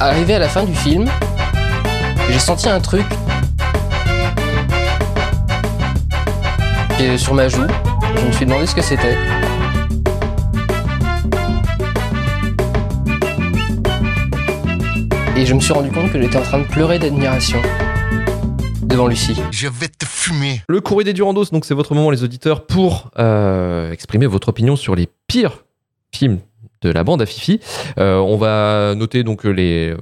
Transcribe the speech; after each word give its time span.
Arrivé 0.00 0.34
à 0.34 0.38
la 0.38 0.48
fin 0.48 0.64
du 0.64 0.74
film, 0.74 1.06
j'ai 2.30 2.38
senti 2.38 2.68
un 2.68 2.80
truc 2.80 3.06
et 7.00 7.18
sur 7.18 7.34
ma 7.34 7.48
joue. 7.48 7.66
Je 8.16 8.26
me 8.26 8.32
suis 8.32 8.46
demandé 8.46 8.66
ce 8.66 8.74
que 8.74 8.82
c'était. 8.82 9.16
Et 15.36 15.44
je 15.44 15.54
me 15.54 15.60
suis 15.60 15.72
rendu 15.72 15.90
compte 15.90 16.10
que 16.12 16.20
j'étais 16.20 16.38
en 16.38 16.42
train 16.42 16.58
de 16.58 16.66
pleurer 16.66 16.98
d'admiration 16.98 17.60
devant 18.82 19.06
Lucie. 19.06 19.36
Je 19.50 19.68
vais 19.68 19.88
te 19.88 20.06
fumer. 20.06 20.62
Le 20.68 20.80
courrier 20.80 21.04
des 21.04 21.12
Durandos, 21.12 21.46
donc 21.52 21.64
c'est 21.64 21.74
votre 21.74 21.94
moment, 21.94 22.10
les 22.10 22.24
auditeurs, 22.24 22.66
pour 22.66 23.10
euh, 23.18 23.92
exprimer 23.92 24.26
votre 24.26 24.48
opinion 24.48 24.76
sur 24.76 24.94
les 24.94 25.08
pires 25.26 25.64
films 26.12 26.40
de 26.82 26.90
la 26.90 27.04
bande 27.04 27.22
à 27.22 27.26
Fifi. 27.26 27.60
Euh, 27.98 28.16
on 28.18 28.36
va 28.36 28.94
noter 28.94 29.22
donc 29.22 29.44
les 29.44 29.94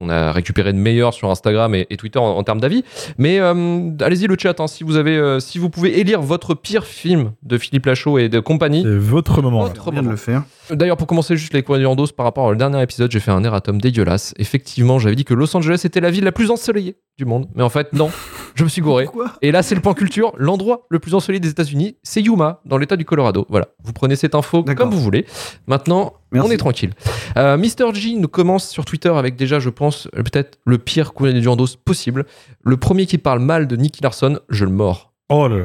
on 0.00 0.08
a 0.08 0.32
récupéré 0.32 0.72
de 0.72 0.78
meilleurs 0.78 1.12
sur 1.12 1.30
Instagram 1.30 1.74
et, 1.74 1.86
et 1.90 1.96
Twitter 1.98 2.18
en, 2.18 2.24
en 2.24 2.42
termes 2.42 2.60
d'avis. 2.60 2.84
Mais 3.18 3.38
euh, 3.38 3.90
allez-y 4.00 4.26
le 4.26 4.36
chat, 4.38 4.58
hein, 4.58 4.66
si 4.66 4.82
vous 4.82 4.96
avez, 4.96 5.16
euh, 5.16 5.40
si 5.40 5.58
vous 5.58 5.68
pouvez 5.68 6.00
élire 6.00 6.22
votre 6.22 6.54
pire 6.54 6.86
film 6.86 7.32
de 7.42 7.58
Philippe 7.58 7.84
Lachaud 7.86 8.16
et 8.18 8.30
de 8.30 8.40
compagnie. 8.40 8.82
C'est 8.82 8.96
votre 8.96 9.42
moment. 9.42 9.64
Votre 9.64 9.88
On 9.88 9.90
vient 9.90 10.00
de 10.00 10.06
moment. 10.06 10.10
le 10.12 10.16
faire. 10.16 10.44
D'ailleurs, 10.70 10.96
pour 10.96 11.06
commencer 11.06 11.36
juste 11.36 11.52
les 11.52 11.62
courriers 11.62 11.82
Durandos 11.82 12.06
par 12.16 12.24
rapport 12.24 12.44
au 12.46 12.54
dernier 12.54 12.82
épisode, 12.82 13.10
j'ai 13.10 13.20
fait 13.20 13.30
un 13.30 13.44
erratum 13.44 13.78
dégueulasse. 13.78 14.32
Effectivement, 14.38 14.98
j'avais 14.98 15.16
dit 15.16 15.24
que 15.24 15.34
Los 15.34 15.54
Angeles 15.54 15.82
était 15.84 16.00
la 16.00 16.10
ville 16.10 16.24
la 16.24 16.32
plus 16.32 16.50
ensoleillée 16.50 16.96
du 17.18 17.26
monde, 17.26 17.48
mais 17.54 17.62
en 17.62 17.68
fait 17.68 17.92
non, 17.92 18.10
je 18.54 18.64
me 18.64 18.70
suis 18.70 18.80
gouré. 18.80 19.04
Pourquoi 19.04 19.32
Et 19.42 19.52
là, 19.52 19.62
c'est 19.62 19.74
le 19.74 19.82
point 19.82 19.92
culture. 19.92 20.32
L'endroit 20.38 20.86
le 20.88 20.98
plus 20.98 21.14
ensoleillé 21.14 21.40
des 21.40 21.50
États-Unis, 21.50 21.96
c'est 22.02 22.22
Yuma, 22.22 22.62
dans 22.64 22.78
l'État 22.78 22.96
du 22.96 23.04
Colorado. 23.04 23.46
Voilà, 23.50 23.68
vous 23.84 23.92
prenez 23.92 24.16
cette 24.16 24.34
info 24.34 24.64
comme 24.64 24.90
vous 24.90 25.00
voulez. 25.00 25.26
Maintenant, 25.66 26.14
Merci. 26.32 26.48
on 26.48 26.50
est 26.52 26.56
tranquille. 26.56 26.90
Euh, 27.36 27.56
Mr. 27.56 27.92
G 27.94 28.14
nous 28.16 28.28
commence 28.28 28.68
sur 28.68 28.84
Twitter 28.84 29.08
avec 29.08 29.36
déjà, 29.36 29.58
je 29.60 29.68
pense, 29.70 30.06
euh, 30.16 30.22
peut-être 30.22 30.58
le 30.64 30.78
pire 30.78 31.12
courrier 31.12 31.34
des 31.34 31.40
Durandos 31.40 31.66
possible. 31.84 32.24
Le 32.62 32.76
premier 32.76 33.06
qui 33.06 33.18
parle 33.18 33.40
mal 33.40 33.66
de 33.66 33.76
Nicky 33.76 34.02
Larson, 34.02 34.38
je 34.48 34.64
le 34.64 34.70
mords. 34.70 35.12
Oh 35.28 35.48
là 35.48 35.56
là. 35.56 35.64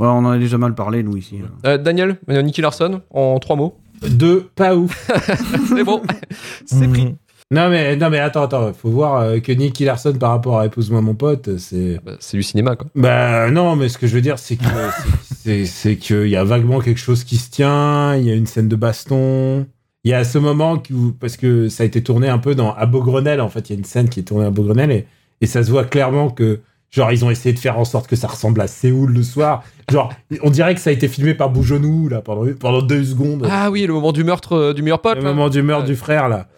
Ouais, 0.00 0.06
on 0.08 0.24
en 0.24 0.30
a 0.30 0.38
déjà 0.38 0.56
mal 0.58 0.74
parlé, 0.74 1.02
nous, 1.02 1.16
ici. 1.16 1.40
Euh, 1.66 1.76
Daniel, 1.78 2.16
euh, 2.30 2.40
Nicky 2.42 2.60
Larson, 2.62 3.02
en 3.10 3.38
trois 3.38 3.56
mots. 3.56 3.76
Deux, 4.08 4.48
pas 4.54 4.74
ouf. 4.74 5.10
C'est 5.68 5.84
bon, 5.84 6.00
c'est 6.64 6.88
pris. 6.88 7.14
Non 7.52 7.68
mais, 7.68 7.96
non 7.96 8.08
mais 8.10 8.20
attends, 8.20 8.44
attends, 8.44 8.72
faut 8.72 8.90
voir 8.90 9.42
que 9.42 9.50
Nicky 9.52 9.84
Larson 9.84 10.12
par 10.14 10.30
rapport 10.30 10.60
à 10.60 10.66
Épouse-moi 10.66 11.00
mon 11.02 11.14
pote, 11.16 11.58
c'est... 11.58 11.98
Bah, 12.06 12.12
c'est 12.20 12.36
du 12.36 12.44
cinéma, 12.44 12.76
quoi. 12.76 12.86
Bah 12.94 13.50
non, 13.50 13.74
mais 13.74 13.88
ce 13.88 13.98
que 13.98 14.06
je 14.06 14.14
veux 14.14 14.20
dire, 14.20 14.38
c'est 14.38 14.54
que 14.56 14.62
c'est- 15.36 15.64
c'est 15.66 15.96
qu'il 15.96 16.28
y 16.28 16.36
a 16.36 16.44
vaguement 16.44 16.78
quelque 16.80 17.00
chose 17.00 17.24
qui 17.24 17.36
se 17.38 17.50
tient, 17.50 18.14
il 18.14 18.24
y 18.24 18.30
a 18.30 18.34
une 18.36 18.46
scène 18.46 18.68
de 18.68 18.76
baston. 18.76 19.66
Il 20.04 20.10
y 20.10 20.14
a 20.14 20.24
ce 20.24 20.38
moment 20.38 20.82
où- 20.90 21.12
parce 21.12 21.36
que 21.36 21.68
ça 21.68 21.82
a 21.82 21.86
été 21.86 22.02
tourné 22.02 22.28
un 22.28 22.38
peu 22.38 22.54
dans 22.54 22.72
à 22.74 22.86
Beaugrenelle, 22.86 23.40
en 23.40 23.48
fait, 23.48 23.68
il 23.68 23.72
y 23.74 23.76
a 23.76 23.78
une 23.78 23.84
scène 23.84 24.08
qui 24.08 24.20
est 24.20 24.24
tournée 24.24 24.46
à 24.46 24.50
Beaugrenelle 24.50 24.90
et, 24.92 25.06
et 25.40 25.46
ça 25.46 25.62
se 25.62 25.70
voit 25.70 25.84
clairement 25.84 26.30
que 26.30 26.60
genre 26.90 27.12
ils 27.12 27.24
ont 27.24 27.30
essayé 27.30 27.52
de 27.52 27.58
faire 27.58 27.78
en 27.78 27.84
sorte 27.84 28.06
que 28.08 28.16
ça 28.16 28.26
ressemble 28.26 28.60
à 28.62 28.66
Séoul 28.66 29.12
le 29.12 29.22
soir. 29.22 29.62
Genre 29.92 30.12
on 30.42 30.50
dirait 30.50 30.74
que 30.74 30.80
ça 30.80 30.90
a 30.90 30.92
été 30.92 31.06
filmé 31.06 31.34
par 31.34 31.50
Bougenou 31.50 32.08
là 32.08 32.20
pendant 32.22 32.50
pendant 32.58 32.82
deux 32.82 33.04
secondes. 33.04 33.46
Ah 33.50 33.70
oui, 33.70 33.86
le 33.86 33.92
moment 33.92 34.12
du 34.12 34.24
meurtre 34.24 34.54
euh, 34.54 34.72
du 34.72 34.82
meilleur 34.82 35.00
pote. 35.02 35.16
Le 35.18 35.22
là. 35.22 35.28
moment 35.34 35.48
du 35.50 35.62
meurtre 35.62 35.84
Ouais. 35.84 35.90
du 35.90 35.96
frère, 35.96 36.28
là. 36.28 36.48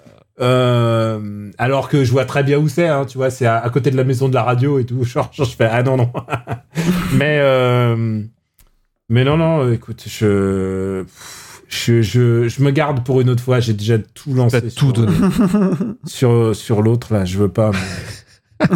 Euh, 0.41 1.51
alors 1.59 1.89
que 1.89 2.05
je 2.05 2.11
vois 2.13 2.25
très 2.25 2.43
bien 2.43 2.59
où 2.59 2.69
c'est, 2.69 2.89
hein, 2.89 3.05
tu 3.05 3.19
vois, 3.19 3.31
c'est 3.31 3.45
à, 3.47 3.59
à 3.59 3.69
côté 3.71 3.91
de 3.91 3.97
la 3.97 4.05
maison 4.05 4.29
de 4.29 4.35
la 4.35 4.43
radio 4.43 4.79
et 4.79 4.85
tout. 4.87 5.03
Genre, 5.05 5.31
genre, 5.35 5.47
je 5.47 5.55
fais, 5.57 5.69
ah 5.71 5.83
non, 5.83 5.97
non. 5.97 6.11
mais, 7.15 7.39
euh, 7.41 8.23
mais 9.09 9.25
non, 9.25 9.37
non, 9.37 9.71
écoute, 9.71 10.05
je, 10.09 11.05
je, 11.73 12.03
je, 12.03 12.49
je 12.49 12.63
me 12.63 12.71
garde 12.71 13.03
pour 13.05 13.21
une 13.21 13.31
autre 13.31 13.43
fois. 13.43 13.61
J'ai 13.61 13.73
déjà 13.73 13.99
tout 13.99 14.35
lancé. 14.35 14.61
T'as 14.61 14.71
tout 14.71 14.93
donné. 14.93 15.13
Sur, 16.05 16.55
sur 16.55 16.83
l'autre, 16.83 17.13
là, 17.15 17.25
je 17.25 17.39
veux 17.39 17.49
pas. 17.49 17.71
mais- 17.73 17.79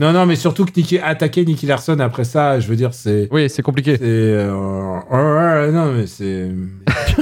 non, 0.00 0.12
non, 0.12 0.26
mais 0.26 0.36
surtout 0.36 0.66
que 0.66 0.72
Nicky, 0.76 0.98
attaquer 0.98 1.44
Nicky 1.46 1.64
Larson 1.66 1.98
après 2.00 2.24
ça, 2.24 2.60
je 2.60 2.68
veux 2.68 2.76
dire, 2.76 2.92
c'est. 2.92 3.28
Oui, 3.30 3.48
c'est 3.48 3.62
compliqué. 3.62 3.96
C'est 3.96 4.04
euh, 4.04 5.70
non 5.72 5.92
mais 5.94 6.06
c'est 6.06 6.50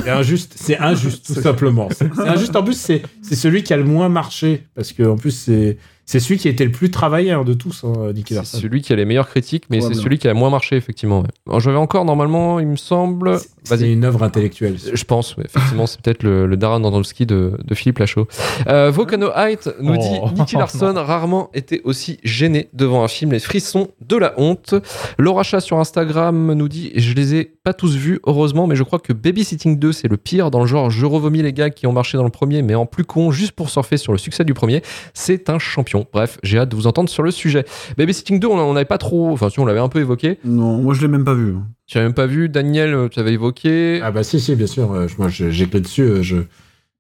c'est 0.03 0.11
injuste, 0.11 0.55
c'est 0.57 0.79
injuste 0.79 1.27
tout 1.27 1.41
simplement. 1.41 1.89
C'est 1.97 2.11
injuste 2.19 2.57
en 2.57 2.63
plus 2.65 2.77
c'est 2.79 3.03
c'est 3.23 3.37
celui 3.37 3.63
qui 3.63 3.73
a 3.73 3.77
le 3.77 3.85
moins 3.85 4.09
marché 4.09 4.65
parce 4.75 4.93
que 4.93 5.05
en 5.05 5.17
plus 5.17 5.31
c'est 5.31 5.79
c'est 6.11 6.21
celui 6.21 6.39
qui 6.39 6.49
a 6.49 6.51
été 6.51 6.65
le 6.65 6.73
plus 6.73 6.91
travaillé 6.91 7.33
hein, 7.33 7.45
de 7.45 7.53
tous 7.53 7.85
hein, 7.85 8.13
Nicky 8.15 8.29
C'est 8.33 8.35
Larson. 8.37 8.59
celui 8.59 8.81
qui 8.81 8.95
a 8.95 8.97
les 8.97 9.05
meilleures 9.05 9.29
critiques, 9.29 9.65
mais 9.69 9.83
c'est 9.83 9.93
celui 9.93 10.19
qui 10.19 10.27
a 10.27 10.33
le 10.33 10.39
moins 10.39 10.49
marché, 10.49 10.75
effectivement. 10.77 11.21
ouais. 11.47 11.61
J'avais 11.61 11.77
encore, 11.77 12.07
normalement, 12.07 12.61
il 12.61 12.67
me 12.67 12.77
semble. 12.77 13.39
C'est 13.63 13.93
une 13.93 14.05
œuvre 14.07 14.23
intellectuelle. 14.23 14.77
Je 14.91 15.05
pense, 15.05 15.37
ouais, 15.37 15.45
effectivement, 15.45 15.87
c'est 15.87 16.01
peut-être 16.01 16.23
le, 16.23 16.47
le 16.47 16.57
Darren 16.57 16.81
de, 16.81 17.53
de 17.63 17.75
Philippe 17.75 17.99
Lachaud. 17.99 18.27
Euh, 18.69 18.91
Volcano 18.91 19.29
Height 19.37 19.69
nous 19.81 19.97
Oh. 19.99 20.29
dit 20.31 20.41
Nicky 20.41 20.57
Larson 20.57 20.95
rarement 20.97 21.51
été 21.53 21.83
aussi 21.85 22.19
gêné 22.25 22.71
devant 22.73 23.05
un 23.05 23.09
film, 23.09 23.33
les 23.33 23.39
frissons 23.39 23.89
de 24.01 24.17
la 24.17 24.33
honte. 24.41 24.75
Laura 25.19 25.43
Chat 25.43 25.61
sur 25.61 25.79
Instagram 25.79 26.55
nous 26.55 26.69
dit 26.69 26.91
Je 26.97 27.13
les 27.13 27.35
ai 27.35 27.45
pas 27.45 27.75
tous 27.75 27.95
vus, 27.97 28.21
heureusement, 28.27 28.67
mais 28.67 28.77
je 28.77 28.83
crois 28.83 28.99
que 28.99 29.13
Babysitting 29.13 29.79
2, 29.79 29.93
c'est 29.93 30.09
le 30.09 30.17
pire 30.17 30.51
dans 30.51 30.61
le 30.61 30.67
genre 30.67 30.89
je 30.89 31.05
revomis 31.05 31.43
les 31.43 31.53
gars 31.53 31.69
qui 31.69 31.87
ont 31.87 31.93
marché 31.93 32.17
dans 32.17 32.25
le 32.25 32.31
premier, 32.31 32.63
mais 32.63 32.75
en 32.75 32.87
plus 32.87 33.05
con, 33.05 33.31
juste 33.31 33.53
pour 33.53 33.69
surfer 33.69 33.99
sur 33.99 34.13
le 34.13 34.19
succès 34.19 34.45
du 34.45 34.55
premier. 34.55 34.83
C'est 35.13 35.51
un 35.51 35.59
champion. 35.59 35.98
Bref, 36.13 36.39
j'ai 36.43 36.59
hâte 36.59 36.69
de 36.69 36.77
vous 36.77 36.87
entendre 36.87 37.09
sur 37.09 37.23
le 37.23 37.31
sujet. 37.31 37.65
Babysitting 37.97 38.39
2, 38.41 38.47
on 38.47 38.73
n'avait 38.73 38.85
pas 38.85 38.99
trop. 38.99 39.31
Enfin, 39.33 39.49
si 39.51 39.59
on 39.61 39.67
l'avait 39.67 39.81
un 39.81 39.89
peu 39.89 40.01
évoqué. 40.01 40.39
Non, 40.45 40.79
moi, 40.79 40.95
je 40.95 41.01
l'ai 41.03 41.09
même 41.09 41.25
pas 41.25 41.35
vu. 41.35 41.55
Tu 41.87 41.97
n'avais 41.99 42.09
même 42.09 42.15
pas 42.15 42.27
vu. 42.27 42.49
Daniel, 42.49 42.95
euh, 42.95 43.09
tu 43.09 43.19
avais 43.21 43.33
évoqué. 43.33 44.01
Ah 44.03 44.11
bah 44.11 44.23
si 44.23 44.39
si 44.41 44.55
bien 44.57 44.67
sûr, 44.67 44.93
euh, 44.93 45.09
je- 45.09 45.17
moi 45.19 45.29
je- 45.29 45.51
j'ai 45.51 45.67
clé 45.67 45.81
dessus. 45.81 46.03
euh, 46.03 46.23
Je 46.23 46.37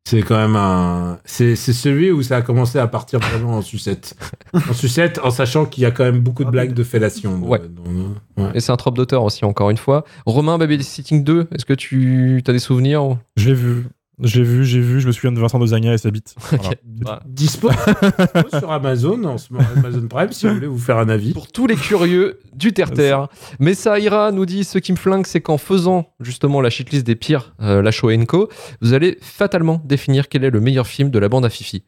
c'est 0.06 0.22
quand 0.22 0.38
même 0.38 0.56
un 0.56 1.18
c'est 1.26 1.54
c'est 1.54 1.74
celui 1.74 2.10
où 2.10 2.22
ça 2.22 2.38
a 2.38 2.42
commencé 2.42 2.78
à 2.78 2.86
partir 2.86 3.18
vraiment 3.20 3.58
en 3.58 3.62
sucette. 3.62 4.14
en 4.54 4.72
sucette 4.72 5.20
en 5.22 5.30
sachant 5.30 5.66
qu'il 5.66 5.82
y 5.82 5.86
a 5.86 5.90
quand 5.90 6.04
même 6.04 6.20
beaucoup 6.20 6.44
de 6.44 6.50
blagues 6.50 6.72
de 6.72 6.82
fellation. 6.82 7.38
Ouais. 7.46 7.60
dans- 7.68 8.42
ouais. 8.44 8.50
Et 8.54 8.60
c'est 8.60 8.72
un 8.72 8.76
trope 8.76 8.96
d'auteur 8.96 9.22
aussi, 9.24 9.44
encore 9.44 9.68
une 9.68 9.76
fois. 9.76 10.04
Romain, 10.24 10.56
Babysitting 10.56 11.22
2, 11.24 11.46
est-ce 11.54 11.66
que 11.66 11.74
tu 11.74 12.42
as 12.48 12.52
des 12.52 12.58
souvenirs 12.58 13.18
Je 13.36 13.48
l'ai 13.50 13.54
vu. 13.54 13.84
J'ai 14.20 14.42
vu, 14.42 14.64
j'ai 14.64 14.80
vu, 14.80 15.00
je 15.00 15.06
me 15.06 15.12
souviens 15.12 15.30
de 15.32 15.38
Vincent 15.38 15.58
Dezagna 15.60 15.94
et 15.94 15.98
sa 15.98 16.10
bite. 16.10 16.34
Voilà. 16.50 16.70
Bah, 16.84 17.22
Dispo, 17.26 17.68
dispo 17.70 18.58
sur 18.58 18.72
Amazon, 18.72 19.22
en 19.24 19.38
ce 19.38 19.52
moment, 19.52 19.64
Amazon 19.76 20.08
Prime, 20.08 20.32
si 20.32 20.46
vous 20.46 20.54
voulez 20.54 20.66
vous 20.66 20.78
faire 20.78 20.98
un 20.98 21.08
avis. 21.08 21.32
Pour 21.32 21.52
tous 21.52 21.66
les 21.68 21.76
curieux 21.76 22.40
du 22.54 22.72
terre-terre. 22.72 23.28
Mais 23.60 23.74
ça 23.74 23.98
ira, 24.00 24.32
nous 24.32 24.44
dit 24.46 24.64
ce 24.64 24.78
qui 24.78 24.90
me 24.92 24.96
flingue, 24.96 25.26
c'est 25.26 25.40
qu'en 25.40 25.58
faisant 25.58 26.10
justement 26.20 26.60
la 26.60 26.70
shitlist 26.70 27.06
des 27.06 27.14
pires, 27.14 27.54
euh, 27.60 27.80
la 27.82 27.90
show 27.92 28.08
Co, 28.26 28.48
vous 28.80 28.92
allez 28.92 29.18
fatalement 29.22 29.80
définir 29.84 30.28
quel 30.28 30.42
est 30.44 30.50
le 30.50 30.60
meilleur 30.60 30.86
film 30.88 31.10
de 31.10 31.18
la 31.20 31.28
bande 31.28 31.44
à 31.44 31.50
Fifi. 31.50 31.84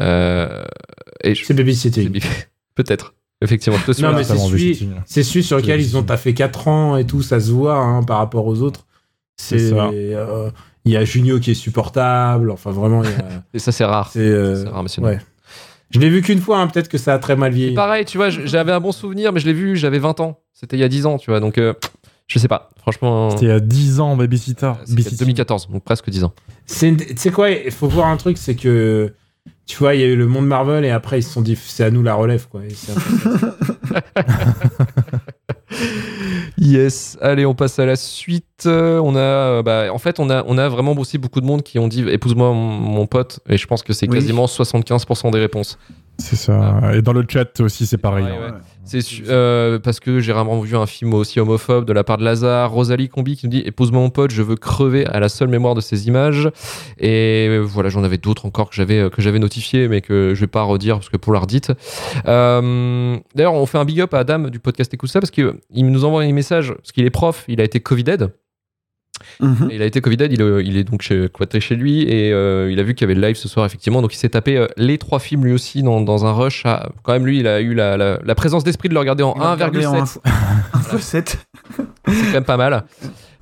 Euh, 0.00 0.62
je- 1.24 1.44
C'est 1.44 1.54
Babysitting. 1.54 2.20
Peut-être. 2.74 3.14
Effectivement, 3.42 3.78
je 3.86 3.92
te 3.92 4.02
Non, 4.02 4.12
mais 4.12 4.22
c'est 4.24 4.36
celui, 4.36 4.50
Babysitting. 4.72 4.92
c'est 5.06 5.22
celui 5.22 5.42
sur 5.42 5.56
lequel 5.56 5.80
ils 5.80 5.96
ont 5.96 6.02
taffé 6.02 6.34
4 6.34 6.68
ans 6.68 6.96
et 6.98 7.06
tout, 7.06 7.22
ça 7.22 7.40
se 7.40 7.50
voit 7.50 7.76
hein, 7.78 8.02
par 8.02 8.18
rapport 8.18 8.44
aux 8.46 8.60
autres. 8.60 8.86
C'est 9.38 9.58
C'est 9.58 9.70
ça. 9.70 9.88
euh, 9.88 10.50
Il 10.90 10.94
y 10.94 10.96
a 10.96 11.04
Junio 11.04 11.38
qui 11.38 11.52
est 11.52 11.54
supportable, 11.54 12.50
enfin 12.50 12.72
vraiment, 12.72 13.04
il 13.04 13.10
y 13.10 13.12
a- 13.14 13.44
Et 13.54 13.58
ça, 13.60 13.70
c'est 13.70 13.84
rare. 13.84 14.10
c'est. 14.12 14.18
euh, 14.18 14.64
rare, 14.68 14.82
monsieur. 14.82 15.02
ouais. 15.02 15.18
Je 15.92 16.00
l'ai 16.00 16.10
vu 16.10 16.20
qu'une 16.20 16.40
fois, 16.40 16.58
hein, 16.58 16.66
peut-être 16.66 16.88
que 16.88 16.98
ça 16.98 17.14
a 17.14 17.18
très 17.20 17.36
mal 17.36 17.52
vieilli. 17.52 17.74
Pareil, 17.74 18.04
tu 18.04 18.16
vois, 18.16 18.28
j'avais 18.30 18.72
un 18.72 18.80
bon 18.80 18.90
souvenir, 18.92 19.32
mais 19.32 19.38
je 19.40 19.46
l'ai 19.46 19.52
vu, 19.52 19.76
j'avais 19.76 19.98
20 20.00 20.18
ans. 20.20 20.40
C'était 20.52 20.76
il 20.76 20.80
y 20.80 20.84
a 20.84 20.88
10 20.88 21.06
ans, 21.06 21.16
tu 21.18 21.30
vois. 21.30 21.38
Donc, 21.40 21.58
euh, 21.58 21.74
je 22.26 22.38
sais 22.40 22.48
pas. 22.48 22.70
Franchement, 22.80 23.30
C'était 23.30 23.46
il 23.46 23.48
y 23.48 23.52
a 23.52 23.60
10 23.60 24.00
ans, 24.00 24.16
Babysitter. 24.16 24.72
c'était 24.80 24.90
Babysitting. 24.94 25.18
2014, 25.18 25.68
donc 25.70 25.84
presque 25.84 26.10
10 26.10 26.24
ans. 26.24 26.32
C'est- 26.66 26.96
Tu 26.96 27.16
sais 27.16 27.30
quoi, 27.30 27.50
il 27.50 27.70
faut 27.70 27.86
voir 27.88 28.08
un 28.08 28.16
truc, 28.16 28.36
c'est 28.36 28.56
que. 28.56 29.12
Tu 29.66 29.76
vois, 29.78 29.94
il 29.94 30.00
y 30.00 30.04
a 30.04 30.06
eu 30.08 30.16
le 30.16 30.26
monde 30.26 30.46
Marvel 30.48 30.84
et 30.84 30.90
après 30.90 31.20
ils 31.20 31.22
se 31.22 31.30
sont 31.30 31.42
dit 31.42 31.56
c'est 31.56 31.84
à 31.84 31.90
nous 31.92 32.02
la 32.02 32.14
relève 32.14 32.48
quoi. 32.48 32.62
Et 32.64 32.70
c'est 32.74 32.90
un 32.90 32.94
peu 32.96 33.38
ça. 33.38 33.54
Yes, 36.60 37.16
allez, 37.22 37.46
on 37.46 37.54
passe 37.54 37.78
à 37.78 37.86
la 37.86 37.96
suite. 37.96 38.44
Euh, 38.66 39.00
on 39.02 39.16
a, 39.16 39.18
euh, 39.18 39.62
bah, 39.62 39.86
en 39.92 39.96
fait, 39.98 40.20
on 40.20 40.28
a, 40.28 40.44
on 40.46 40.58
a 40.58 40.68
vraiment 40.68 40.92
aussi 40.92 41.16
beaucoup 41.16 41.40
de 41.40 41.46
monde 41.46 41.62
qui 41.62 41.78
ont 41.78 41.88
dit 41.88 42.04
épouse-moi 42.06 42.52
mon, 42.52 42.54
mon 42.54 43.06
pote, 43.06 43.40
et 43.48 43.56
je 43.56 43.66
pense 43.66 43.82
que 43.82 43.94
c'est 43.94 44.06
Oui. 44.08 44.14
quasiment 44.14 44.44
75% 44.44 45.30
des 45.30 45.38
réponses. 45.40 45.78
C'est 46.20 46.36
ça. 46.36 46.80
Et 46.94 47.02
dans 47.02 47.12
le 47.12 47.24
chat 47.28 47.60
aussi, 47.60 47.86
c'est 47.86 47.98
pareil. 47.98 48.24
Ouais, 48.24 48.30
hein. 48.30 48.52
ouais. 48.52 48.58
C'est 48.84 49.00
euh, 49.28 49.78
parce 49.78 50.00
que 50.00 50.20
j'ai 50.20 50.32
rarement 50.32 50.60
vu 50.60 50.76
un 50.76 50.86
film 50.86 51.14
aussi 51.14 51.38
homophobe 51.38 51.84
de 51.84 51.92
la 51.92 52.02
part 52.02 52.18
de 52.18 52.24
Lazare. 52.24 52.72
Rosalie 52.72 53.08
Combi 53.08 53.36
qui 53.36 53.46
nous 53.46 53.52
dit 53.52 53.62
épouse-moi 53.64 54.00
mon 54.00 54.10
pote, 54.10 54.32
je 54.32 54.42
veux 54.42 54.56
crever 54.56 55.06
à 55.06 55.20
la 55.20 55.28
seule 55.28 55.48
mémoire 55.48 55.74
de 55.74 55.80
ces 55.80 56.08
images. 56.08 56.50
Et 56.98 57.58
voilà, 57.62 57.88
j'en 57.88 58.02
avais 58.02 58.18
d'autres 58.18 58.46
encore 58.46 58.68
que 58.68 58.74
j'avais 58.74 59.08
que 59.10 59.22
j'avais 59.22 59.38
notifié, 59.38 59.86
mais 59.86 60.00
que 60.00 60.32
je 60.34 60.40
vais 60.40 60.46
pas 60.46 60.62
redire 60.62 60.96
parce 60.96 61.08
que 61.08 61.16
pour 61.16 61.32
la 61.32 61.40
redite. 61.40 61.72
Euh, 62.26 63.16
D'ailleurs, 63.34 63.54
on 63.54 63.66
fait 63.66 63.78
un 63.78 63.84
big 63.84 64.00
up 64.00 64.12
à 64.14 64.18
Adam 64.18 64.48
du 64.48 64.58
podcast 64.58 64.92
Écoute 64.92 65.10
ça 65.10 65.20
parce 65.20 65.30
qu'il 65.30 65.52
nous 65.74 66.04
envoie 66.04 66.22
un 66.22 66.32
message 66.32 66.72
parce 66.74 66.92
qu'il 66.92 67.04
est 67.04 67.10
prof, 67.10 67.44
il 67.48 67.60
a 67.60 67.64
été 67.64 67.80
Covided. 67.80 68.32
Mhm. 69.40 69.68
Il 69.72 69.82
a 69.82 69.84
été 69.86 70.00
Covided, 70.00 70.32
il, 70.32 70.40
est- 70.40 70.64
il 70.64 70.76
est 70.76 70.84
donc 70.84 71.02
chez, 71.02 71.28
cloîtré 71.32 71.60
chez 71.60 71.74
lui 71.76 72.02
et 72.02 72.32
euh, 72.32 72.70
il 72.70 72.78
a 72.80 72.82
vu 72.82 72.94
qu'il 72.94 73.06
y 73.06 73.10
avait 73.10 73.18
le 73.20 73.26
live 73.26 73.36
ce 73.36 73.48
soir 73.48 73.66
effectivement, 73.66 74.02
donc 74.02 74.14
il 74.14 74.18
s'est 74.18 74.28
tapé 74.30 74.56
euh, 74.56 74.66
les 74.76 74.98
trois 74.98 75.18
films 75.18 75.44
lui 75.44 75.52
aussi 75.52 75.82
dans, 75.82 76.00
dans 76.00 76.24
un 76.26 76.32
rush. 76.32 76.64
à- 76.66 76.90
quand 77.02 77.12
même 77.12 77.26
lui, 77.26 77.40
il 77.40 77.46
a 77.46 77.60
eu 77.60 77.74
la, 77.74 77.96
la- 77.96 78.18
la 78.24 78.34
présence 78.34 78.64
d'esprit 78.64 78.88
de 78.88 78.94
le 78.94 79.00
regarder 79.00 79.22
en 79.22 79.34
Il 79.36 79.42
a 79.42 79.52
regardé 79.52 79.86
en 79.86 79.94
1,7. 79.94 80.00
un 80.02 80.06
fois- 80.06 80.22
un 80.74 80.78
fois 80.80 80.98
sept. 81.00 81.38
C'est 81.76 82.24
quand 82.26 82.32
même 82.32 82.44
pas 82.44 82.56
mal. 82.56 82.84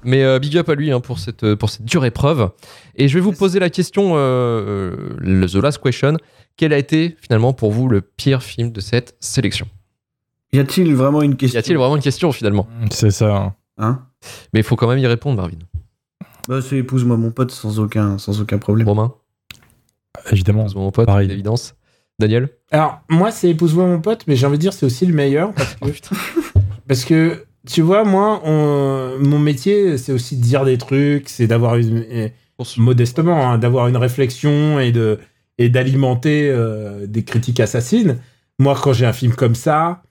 Mais 0.05 0.23
euh, 0.23 0.39
big 0.39 0.57
up 0.57 0.69
à 0.69 0.75
lui 0.75 0.93
hein, 0.93 1.01
pour, 1.01 1.19
cette, 1.19 1.43
euh, 1.43 1.57
pour 1.57 1.71
cette 1.71 1.85
dure 1.85 2.05
épreuve. 2.05 2.51
Et 2.95 3.09
je 3.09 3.15
vais 3.15 3.21
vous 3.21 3.33
poser 3.33 3.59
la 3.59 3.69
question, 3.69 4.13
euh, 4.15 4.19
euh, 4.19 4.97
le- 5.19 5.47
The 5.49 5.57
Last 5.57 5.79
Question. 5.83 6.17
Quel 6.57 6.73
a 6.73 6.79
été 6.79 7.17
finalement 7.21 7.53
pour 7.53 7.73
vous 7.73 7.89
le 7.89 8.01
pire 8.01 8.43
film 8.43 8.71
de 8.73 8.81
cette 8.81 9.17
sélection? 9.21 9.67
Y 10.53 10.61
a-t-il 10.61 10.95
vraiment 10.95 11.23
une 11.23 11.33
Y 11.33 11.37
question 11.37 11.59
a-t-il 11.59 11.77
vraiment 11.77 11.97
une 11.97 12.03
question 12.03 12.33
finalement? 12.33 12.67
C'est 12.91 13.11
ça. 13.11 13.55
Hein? 13.77 14.03
Mais 14.53 14.61
il 14.61 14.63
faut 14.65 14.77
quand 14.77 14.89
même 14.89 14.99
y 14.99 15.07
répondre, 15.07 15.37
Marvin. 15.37 15.59
Bah, 16.47 16.61
c'est 16.63 16.77
épouse-moi 16.79 17.17
mon 17.17 17.31
pote 17.31 17.51
sans 17.51 17.79
aucun, 17.81 18.19
sans 18.19 18.41
aucun 18.41 18.59
problème. 18.59 18.87
Romain, 18.89 19.13
Évidemment. 20.31 20.67
mon 20.75 20.91
pote, 20.91 21.07
Pareil. 21.07 21.29
d'évidence. 21.29 21.75
Daniel 22.19 22.49
Alors, 22.73 23.01
moi, 23.09 23.31
c'est 23.31 23.51
épouse-moi 23.51 23.87
mon 23.87 24.01
pote, 24.01 24.25
mais 24.27 24.35
j'ai 24.35 24.47
envie 24.47 24.57
de 24.57 24.63
dire 24.63 24.73
c'est 24.73 24.87
aussi 24.87 25.07
le 25.07 25.15
meilleur. 25.15 25.53
Parce 25.55 25.75
que, 25.75 26.09
parce 26.89 27.05
que, 27.05 27.45
tu 27.67 27.81
vois, 27.83 28.03
moi, 28.05 28.41
on- 28.45 29.19
mon 29.21 29.39
métier, 29.39 29.97
c'est 29.99 30.13
aussi 30.13 30.37
de 30.37 30.43
dire 30.43 30.65
des 30.65 30.79
trucs, 30.79 31.29
c'est 31.29 31.47
d'avoir 31.47 31.77
une. 31.77 32.31
modestement, 32.79 33.51
hein, 33.53 33.59
d'avoir 33.59 33.87
une 33.89 33.97
réflexion 33.97 34.81
et 34.81 34.91
de 34.91 35.19
et 35.59 35.69
d'alimenter 35.69 36.49
euh, 36.51 37.07
des 37.07 37.25
critiques 37.25 37.61
assassines. 37.61 38.19
Moi, 38.59 38.77
quand 38.81 38.93
j'ai 38.93 39.07
un 39.07 39.13
film 39.13 39.33
comme 39.35 39.55
ça, 39.55 40.03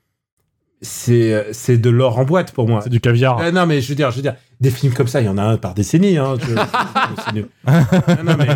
c'est 0.81 1.47
c'est 1.51 1.77
de 1.77 1.89
l'or 1.89 2.19
en 2.19 2.23
boîte 2.25 2.51
pour 2.51 2.67
moi. 2.67 2.81
C'est 2.83 2.89
du 2.89 2.99
caviar. 2.99 3.39
Euh, 3.39 3.51
non, 3.51 3.65
mais 3.65 3.81
je 3.81 3.89
veux 3.89 3.95
dire, 3.95 4.11
je 4.11 4.17
veux 4.17 4.21
dire, 4.21 4.35
des 4.61 4.69
films 4.71 4.93
comme 4.93 5.07
ça, 5.07 5.21
il 5.21 5.25
y 5.25 5.29
en 5.29 5.37
a 5.37 5.43
un 5.43 5.57
par 5.57 5.73
décennie. 5.73 6.17
Hein, 6.17 6.35
je- 6.41 6.53
non, 8.23 8.23
non, 8.23 8.35
mais 8.37 8.47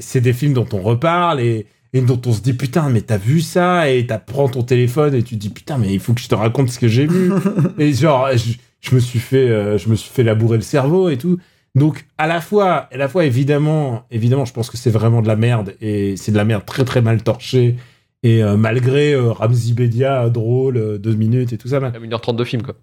c'est- 0.00 0.20
des 0.20 0.32
films 0.32 0.54
dont 0.54 0.66
on 0.72 0.80
reparle 0.80 1.40
et, 1.40 1.66
et 1.92 2.00
dont 2.00 2.20
on 2.26 2.32
se 2.32 2.40
dit 2.40 2.54
putain, 2.54 2.88
mais 2.88 3.02
t'as 3.02 3.18
vu 3.18 3.40
ça 3.40 3.90
et 3.90 4.06
t'as 4.06 4.18
prends 4.18 4.48
ton 4.48 4.62
téléphone 4.62 5.14
et 5.14 5.22
tu 5.22 5.34
te 5.34 5.40
dis 5.40 5.50
putain, 5.50 5.78
mais 5.78 5.92
il 5.92 6.00
faut 6.00 6.14
que 6.14 6.20
je 6.20 6.28
te 6.28 6.34
raconte 6.34 6.70
ce 6.70 6.78
que 6.78 6.88
j'ai 6.88 7.06
vu. 7.06 7.30
et 7.78 7.92
genre, 7.92 8.28
je, 8.34 8.52
je 8.80 8.94
me 8.94 9.00
suis 9.00 9.18
fait, 9.18 9.48
euh, 9.50 9.78
je 9.78 9.88
me 9.88 9.94
suis 9.96 10.10
fait 10.10 10.22
labourer 10.22 10.56
le 10.56 10.62
cerveau 10.62 11.08
et 11.10 11.18
tout. 11.18 11.38
Donc 11.74 12.04
à 12.18 12.26
la 12.26 12.40
fois, 12.42 12.88
à 12.92 12.96
la 12.98 13.08
fois 13.08 13.24
évidemment, 13.24 14.04
évidemment, 14.10 14.44
je 14.44 14.52
pense 14.52 14.68
que 14.70 14.76
c'est 14.76 14.90
vraiment 14.90 15.22
de 15.22 15.28
la 15.28 15.36
merde 15.36 15.74
et 15.80 16.16
c'est 16.18 16.30
de 16.32 16.36
la 16.36 16.44
merde 16.44 16.64
très 16.66 16.84
très 16.84 17.00
mal 17.00 17.22
torchée. 17.22 17.76
Et 18.22 18.42
euh, 18.42 18.56
malgré 18.56 19.14
euh, 19.14 19.32
Ramzi 19.32 19.72
Bedia 19.72 20.28
drôle, 20.28 20.76
euh, 20.76 20.98
deux 20.98 21.14
minutes 21.14 21.52
et 21.52 21.58
tout 21.58 21.68
ça. 21.68 21.80
Même 21.80 21.92
1h30 21.92 22.36
de 22.36 22.44
film, 22.44 22.62
quoi. 22.62 22.74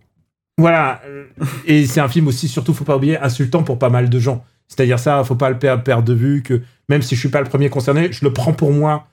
Voilà. 0.58 1.02
euh, 1.06 1.26
Et 1.66 1.86
c'est 1.86 2.02
un 2.02 2.10
film 2.10 2.28
aussi, 2.28 2.48
surtout, 2.48 2.74
faut 2.74 2.84
pas 2.84 2.98
oublier, 2.98 3.18
insultant 3.20 3.64
pour 3.64 3.80
pas 3.80 3.90
mal 3.90 4.10
de 4.10 4.20
gens. 4.20 4.44
C'est-à-dire 4.68 5.00
ça, 5.00 5.24
faut 5.24 5.36
pas 5.36 5.50
le 5.50 5.58
per- 5.58 5.78
perdre 5.84 6.04
de 6.04 6.14
vue 6.14 6.44
que 6.44 6.62
même 6.90 7.02
si 7.02 7.16
je 7.16 7.20
suis 7.20 7.30
pas 7.30 7.42
le 7.42 7.48
premier 7.48 7.70
concerné, 7.70 8.12
je 8.12 8.24
le 8.26 8.34
prends 8.34 8.54
pour 8.54 8.72
moi 8.72 9.08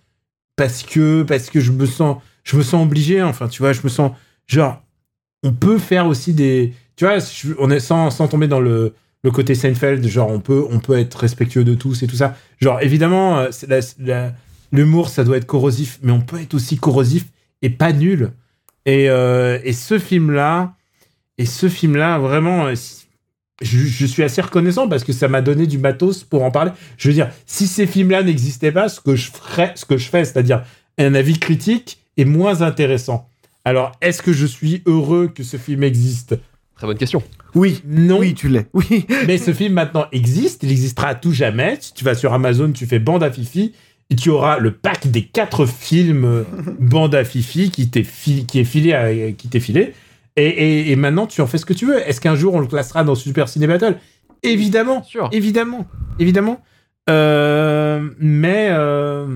parce 0.57 0.83
que 0.83 1.23
parce 1.23 1.49
que 1.51 1.61
je 1.61 1.73
me 1.73 1.87
sens 1.87 2.19
je 2.45 2.57
me 2.57 2.63
sens 2.63 2.85
obligé. 2.85 3.23
Enfin, 3.23 3.49
tu 3.49 3.63
vois, 3.63 3.73
je 3.73 3.81
me 3.85 3.89
sens 3.89 4.13
genre 4.47 4.83
on 5.45 5.53
peut 5.53 5.79
faire 5.79 6.07
aussi 6.07 6.35
des 6.35 6.75
tu 6.97 7.05
vois, 7.07 7.19
on 7.59 7.71
est 7.71 7.81
sans 7.81 8.11
sans 8.11 8.29
tomber 8.29 8.49
dans 8.49 8.61
le 8.61 8.95
le 9.23 9.31
côté 9.31 9.55
Seinfeld, 9.55 10.07
genre 10.07 10.31
on 10.31 10.41
peut 10.41 10.65
on 10.71 10.79
peut 10.79 10.99
être 10.99 11.15
respectueux 11.19 11.65
de 11.65 11.75
tous 11.75 12.03
et 12.03 12.07
tout 12.07 12.17
ça. 12.17 12.37
Genre 12.61 12.81
évidemment, 12.83 13.47
la- 13.69 13.81
la- 14.01 14.33
l'humour 14.73 15.09
ça 15.09 15.25
doit 15.25 15.37
être 15.37 15.47
corrosif, 15.47 15.99
mais 16.03 16.13
on 16.13 16.21
peut 16.21 16.41
être 16.41 16.55
aussi 16.55 16.77
corrosif 16.77 17.25
et 17.63 17.71
pas 17.71 17.93
nul. 17.93 18.33
Et, 18.85 19.09
euh, 19.11 19.59
et 19.65 19.73
ce 19.73 19.99
film 19.99 20.31
là, 20.31 20.75
et 21.39 21.47
ce 21.47 21.69
film-là, 21.69 22.19
vraiment, 22.19 22.67
euh, 22.67 22.75
je 23.63 24.07
suis 24.07 24.23
assez 24.23 24.41
reconnaissant 24.41 24.89
parce 24.89 25.03
que 25.05 25.13
ça 25.13 25.29
m'a 25.29 25.41
donné 25.43 25.67
du 25.67 25.79
matos 25.79 26.25
pour 26.25 26.43
en 26.45 26.51
parler. 26.51 26.71
Je 26.99 27.09
veux 27.09 27.15
dire, 27.15 27.31
si 27.47 27.67
ces 27.67 27.87
films-là 27.87 28.23
n'existaient 28.23 28.73
pas, 28.73 28.89
ce 28.89 29.01
que 29.01 29.17
je 29.17 29.31
ferais, 29.31 29.73
ce 29.77 29.85
que 29.85 29.97
je 29.97 30.09
fais, 30.09 30.25
c'est-à-dire 30.25 30.63
un 30.99 31.15
avis 31.15 31.39
critique, 31.39 31.99
est 32.17 32.25
moins 32.25 32.63
intéressant. 32.63 33.29
Alors, 33.65 33.93
est-ce 34.01 34.23
que 34.23 34.33
je 34.33 34.47
suis 34.47 34.83
heureux 34.87 35.29
que 35.29 35.43
ce 35.43 35.57
film 35.57 35.83
existe? 35.83 36.37
Très 36.77 36.87
bonne 36.87 36.99
question. 36.99 37.23
Oui, 37.55 37.83
Non. 37.87 38.19
oui, 38.19 38.35
tu 38.35 38.49
l'es. 38.49 38.67
Oui. 38.75 39.07
Mais 39.27 39.39
ce 39.39 39.53
film 39.53 39.73
maintenant 39.75 40.07
existe, 40.13 40.63
il 40.63 40.71
existera 40.71 41.09
à 41.09 41.15
tout 41.15 41.33
jamais. 41.33 41.79
Si 41.81 41.95
tu 41.95 42.05
vas 42.05 42.15
sur 42.15 42.33
Amazon, 42.35 42.71
tu 42.73 42.87
fais 42.87 42.99
bande 42.99 43.23
à 43.23 43.31
Fifi, 43.31 43.73
et 44.11 44.17
tu 44.17 44.31
auras 44.31 44.59
le 44.59 44.73
pack 44.73 45.09
des 45.09 45.23
quatre 45.25 45.67
films 45.67 46.25
euh, 46.25 46.45
bande 46.79 47.15
à 47.15 47.25
Fifi 47.25 47.71
qui 47.71 47.91
t'est 47.91 48.05
fi- 48.05 48.47
qui 48.47 48.61
est 48.61 48.65
filé, 48.65 48.93
à- 48.93 49.33
qui 49.33 49.49
t'est 49.49 49.61
filé. 49.61 49.95
Et, 50.37 50.47
et- 50.47 50.91
et 50.93 50.97
maintenant, 50.97 51.27
tu 51.27 51.41
en 51.41 51.47
fais 51.47 51.59
ce 51.59 51.65
que 51.67 51.73
tu 51.73 51.87
veux. 51.87 51.99
Est-ce 52.09 52.21
qu'un 52.21 52.37
jour 52.37 52.55
on 52.55 52.61
le 52.61 52.67
classera 52.67 53.05
dans 53.05 53.15
Super 53.15 53.49
Ciné 53.49 53.67
Battle? 53.67 53.97
Évidemment, 54.43 55.03
sûr. 55.03 55.29
évidemment, 55.33 55.87
évidemment. 56.19 56.61
Euh, 57.09 58.09
mais 58.19 58.69
euh, 58.71 59.27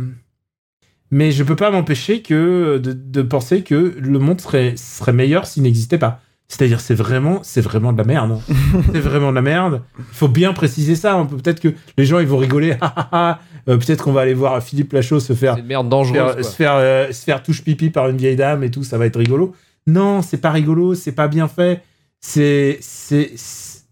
mais 1.11 1.32
je 1.32 1.43
peux 1.43 1.56
pas 1.56 1.70
m'empêcher 1.70 2.20
que 2.22 2.78
de, 2.78 2.93
de 2.93 3.22
penser 3.22 3.62
que 3.62 3.94
le 3.99 4.19
monde 4.19 4.40
serait 4.40 4.75
serait 4.76 5.12
meilleur 5.12 5.46
s'il 5.46 5.62
n'existait 5.62 5.99
pas. 5.99 6.20
C'est-à-dire, 6.52 6.81
c'est 6.81 6.97
vraiment, 6.97 7.38
c'est 7.44 7.61
vraiment 7.61 7.93
de 7.93 7.99
la 7.99 8.05
merde. 8.05 8.32
hein. 8.32 8.55
c'est 8.93 8.99
vraiment 8.99 9.31
de 9.31 9.37
la 9.37 9.41
merde. 9.43 9.82
Il 9.99 10.05
faut 10.12 10.26
bien 10.26 10.52
préciser 10.52 10.97
ça. 10.97 11.14
hein. 11.14 11.25
Peut-être 11.26 11.61
que 11.61 11.69
les 11.97 12.05
gens 12.05 12.19
ils 12.19 12.26
vont 12.26 12.38
rigoler. 12.38 12.75
Ah, 12.81 12.93
ah, 12.97 13.08
ah. 13.12 13.38
Euh, 13.69 13.76
Peut-être 13.76 14.02
qu'on 14.02 14.12
va 14.12 14.23
aller 14.23 14.35
voir 14.35 14.61
Philippe 14.62 14.93
Lachaud 14.93 15.20
se 15.20 15.32
faire 15.35 15.55
C'est 15.55 15.61
une 15.61 15.67
merde 15.67 15.88
faire, 16.12 16.35
quoi. 16.35 16.43
se 16.43 16.56
faire, 16.56 16.75
euh, 16.75 17.12
se 17.12 17.23
faire 17.25 17.43
touche 17.43 17.62
pipi 17.62 17.91
par 17.91 18.08
une 18.08 18.17
vieille 18.17 18.35
dame 18.37 18.64
et 18.64 18.70
tout, 18.70 18.82
ça 18.82 18.99
va 18.99 19.06
être 19.06 19.19
rigolo. 19.19 19.55
Non, 19.87 20.23
c'est 20.23 20.38
pas 20.38 20.50
rigolo, 20.50 20.94
c'est 20.94 21.12
pas 21.12 21.29
bien 21.29 21.47
fait. 21.47 21.82
C'est, 22.20 22.79
c'est, 22.81 23.31
c'est- 23.37 23.85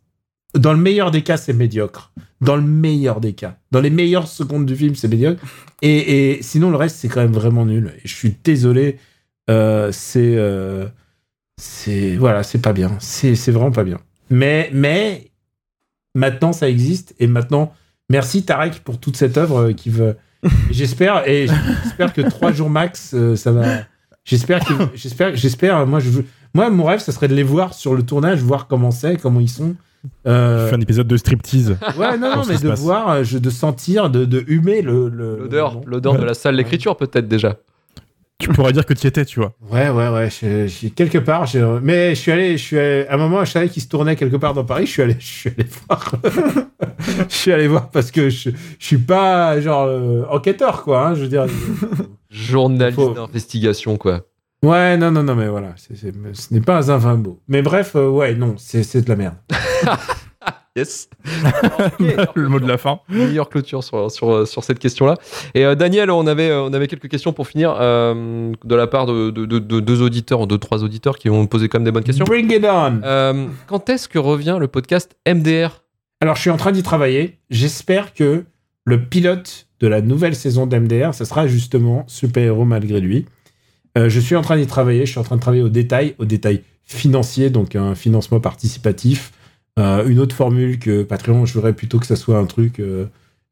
dans 0.54 0.72
le 0.72 0.78
meilleur 0.78 1.10
des 1.12 1.22
cas, 1.22 1.36
c'est 1.36 1.52
médiocre. 1.52 2.10
Dans 2.40 2.56
le 2.56 2.62
meilleur 2.62 3.20
des 3.20 3.34
cas, 3.34 3.56
dans 3.70 3.80
les 3.80 3.90
meilleures 3.90 4.26
secondes 4.28 4.64
du 4.66 4.74
film, 4.74 4.94
c'est 4.94 5.06
médiocre. 5.08 5.42
Et, 5.82 6.32
et 6.38 6.42
sinon, 6.42 6.70
le 6.70 6.76
reste, 6.76 6.96
c'est 6.96 7.08
quand 7.08 7.20
même 7.20 7.32
vraiment 7.32 7.64
nul. 7.66 7.92
Et 8.02 8.08
je 8.08 8.14
suis 8.14 8.34
désolé. 8.42 8.98
euh, 9.50 9.90
c'est, 9.92 10.34
euh, 10.36 10.86
c'est, 11.58 12.16
voilà, 12.16 12.42
c'est 12.42 12.60
pas 12.62 12.72
bien. 12.72 12.92
C'est, 13.00 13.34
c'est 13.34 13.50
vraiment 13.52 13.70
pas 13.72 13.84
bien. 13.84 13.98
Mais, 14.30 14.70
mais 14.72 15.30
maintenant, 16.14 16.52
ça 16.52 16.68
existe. 16.68 17.14
Et 17.18 17.26
maintenant, 17.26 17.72
merci 18.10 18.44
Tarek 18.44 18.80
pour 18.84 18.98
toute 18.98 19.16
cette 19.16 19.36
œuvre 19.36 19.58
euh, 19.68 19.72
qui 19.72 19.90
veut. 19.90 20.16
J'espère 20.70 21.28
et 21.28 21.48
j'espère 21.82 22.12
que 22.12 22.20
trois 22.20 22.52
jours 22.52 22.70
max, 22.70 23.10
euh, 23.14 23.34
ça 23.34 23.50
va. 23.50 23.64
J'espère 24.24 24.64
que 24.64 24.72
j'espère 24.94 25.34
j'espère. 25.34 25.84
Moi, 25.86 25.98
je 26.00 26.10
veux- 26.10 26.24
moi, 26.54 26.70
mon 26.70 26.84
rêve, 26.84 27.00
ça 27.00 27.10
serait 27.12 27.26
de 27.28 27.34
les 27.34 27.42
voir 27.42 27.74
sur 27.74 27.94
le 27.94 28.02
tournage, 28.04 28.40
voir 28.40 28.68
comment 28.68 28.90
c'est, 28.92 29.16
comment 29.16 29.40
ils 29.40 29.48
sont. 29.50 29.74
Euh, 30.28 30.68
Fais 30.68 30.76
un 30.76 30.80
épisode 30.80 31.08
de 31.08 31.16
striptease. 31.16 31.76
ouais, 31.98 32.16
non, 32.18 32.36
non, 32.36 32.42
mais 32.48 32.56
de 32.58 32.68
passe 32.68 32.78
voir, 32.80 33.08
euh, 33.10 33.24
je- 33.24 33.38
de 33.38 33.50
sentir, 33.50 34.10
de, 34.10 34.24
de 34.24 34.44
humer 34.46 34.80
le 34.80 35.08
le- 35.08 35.38
L'odeur, 35.40 35.80
le- 35.84 35.90
l'odeur 35.90 36.16
de 36.16 36.24
la 36.24 36.34
salle 36.34 36.56
d'écriture 36.56 36.96
peut-être 36.96 37.26
déjà. 37.26 37.56
Tu 38.38 38.48
pourrais 38.50 38.72
dire 38.72 38.86
que 38.86 38.94
tu 38.94 39.04
y 39.04 39.08
étais, 39.08 39.24
tu 39.24 39.40
vois. 39.40 39.52
Ouais, 39.70 39.88
ouais, 39.90 40.08
ouais. 40.10 40.28
je- 40.30 40.68
je- 40.68 40.88
quelque 40.88 41.18
part, 41.18 41.46
j'ai- 41.46 41.64
mais 41.82 42.14
je 42.14 42.20
suis 42.20 42.30
allé, 42.32 42.56
je 42.56 42.62
suis 42.62 42.78
allé- 42.78 43.06
à 43.08 43.14
un 43.14 43.16
moment, 43.18 43.44
je 43.44 43.50
savais 43.50 43.68
qu'il 43.68 43.82
se 43.82 43.88
tournait 43.88 44.14
quelque 44.16 44.36
part 44.36 44.54
dans 44.54 44.64
Paris. 44.64 44.86
Je 44.86 44.90
suis 44.92 45.02
allé, 45.02 45.16
je 45.18 45.26
suis 45.26 45.50
allé 45.50 45.66
voir. 45.88 46.12
je 47.28 47.34
suis 47.34 47.52
allé 47.52 47.66
voir 47.68 47.90
parce 47.90 48.10
que 48.12 48.30
je, 48.30 48.50
je 48.78 48.84
suis 48.86 48.98
pas 48.98 49.60
genre 49.60 49.86
euh, 49.88 50.24
enquêteur, 50.30 50.84
quoi. 50.84 51.08
hein, 51.08 51.14
je 51.14 51.22
veux 51.22 51.28
dire. 51.28 51.46
Journaliste 52.30 53.00
Faut- 53.00 53.14
d'investigation, 53.14 53.96
quoi. 53.96 54.20
Ouais, 54.62 54.96
non, 54.96 55.10
non, 55.12 55.22
non, 55.22 55.34
mais 55.36 55.48
voilà, 55.48 55.74
ce 55.76 56.52
n'est 56.54 56.60
pas 56.60 56.90
un 56.92 56.96
vin 56.98 57.14
beau. 57.16 57.40
Mais 57.48 57.62
bref, 57.62 57.92
euh, 57.94 58.08
ouais, 58.08 58.34
non, 58.34 58.54
c'est 58.58 58.82
c'est 58.82 59.02
de 59.02 59.08
la 59.08 59.14
merde. 59.16 59.36
Yes. 60.78 61.08
le 62.34 62.48
mot 62.48 62.60
de 62.60 62.66
la 62.66 62.78
fin. 62.78 63.00
Meilleure 63.08 63.48
clôture 63.48 63.82
sur, 63.84 64.10
sur, 64.10 64.46
sur 64.46 64.64
cette 64.64 64.78
question-là. 64.78 65.16
Et 65.54 65.64
euh, 65.64 65.74
Daniel, 65.74 66.10
on 66.10 66.26
avait, 66.26 66.50
euh, 66.50 66.62
on 66.62 66.72
avait 66.72 66.86
quelques 66.86 67.08
questions 67.08 67.32
pour 67.32 67.46
finir 67.48 67.76
euh, 67.80 68.52
de 68.64 68.74
la 68.74 68.86
part 68.86 69.06
de, 69.06 69.30
de- 69.30 69.46
de- 69.46 69.58
de 69.58 69.80
deux 69.80 70.02
auditeurs, 70.02 70.46
deux, 70.46 70.58
trois 70.58 70.84
auditeurs 70.84 71.18
qui 71.18 71.30
ont 71.30 71.46
posé 71.46 71.68
quand 71.68 71.78
même 71.78 71.84
des 71.84 71.90
bonnes 71.92 72.04
questions. 72.04 72.24
Bring 72.24 72.52
it 72.52 72.64
on. 72.64 73.00
Euh, 73.04 73.46
quand 73.66 73.88
est-ce 73.90 74.08
que 74.08 74.18
revient 74.18 74.56
le 74.60 74.68
podcast 74.68 75.16
MDR 75.26 75.82
Alors, 76.20 76.36
je 76.36 76.40
suis 76.42 76.50
en 76.50 76.56
train 76.56 76.72
d'y 76.72 76.82
travailler. 76.82 77.38
J'espère 77.50 78.14
que 78.14 78.44
le 78.84 79.02
pilote 79.04 79.66
de 79.80 79.86
la 79.86 80.00
nouvelle 80.00 80.34
saison 80.34 80.66
d'MDR, 80.66 81.14
ce 81.14 81.24
sera 81.24 81.46
justement 81.46 82.04
super-héros 82.08 82.64
malgré 82.64 83.00
lui. 83.00 83.26
Euh, 83.96 84.08
je 84.08 84.20
suis 84.20 84.36
en 84.36 84.42
train 84.42 84.56
d'y 84.56 84.66
travailler. 84.66 85.06
Je 85.06 85.10
suis 85.10 85.20
en 85.20 85.24
train 85.24 85.36
de 85.36 85.40
travailler 85.40 85.62
au 85.62 85.68
détail, 85.68 86.14
au 86.18 86.24
détail 86.24 86.62
financier, 86.84 87.50
donc 87.50 87.76
un 87.76 87.94
financement 87.94 88.40
participatif. 88.40 89.32
Euh, 89.78 90.06
une 90.06 90.18
autre 90.18 90.34
formule 90.34 90.78
que 90.78 91.02
Patreon, 91.02 91.46
je 91.46 91.54
voudrais 91.54 91.72
plutôt 91.72 91.98
que 91.98 92.06
ça 92.06 92.16
soit 92.16 92.38
un 92.38 92.46
truc 92.46 92.80
euh, 92.80 93.06